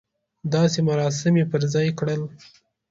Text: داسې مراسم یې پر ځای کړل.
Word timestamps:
داسې 0.55 0.79
مراسم 0.89 1.33
یې 1.39 1.45
پر 1.51 1.61
ځای 1.73 1.87
کړل. 1.99 2.21